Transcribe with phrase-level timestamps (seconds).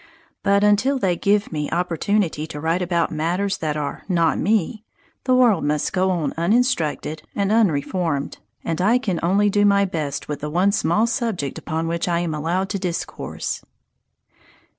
[0.41, 4.83] But until they give me opportunity to write about matters that are not me,
[5.25, 10.27] the world must go on uninstructed and unreformed, and I can only do my best
[10.27, 13.61] with the one small subject upon which I am allowed to discourse.